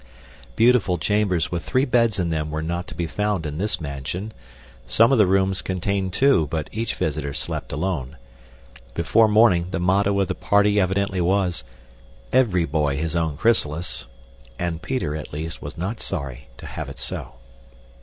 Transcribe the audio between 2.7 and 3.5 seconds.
to be found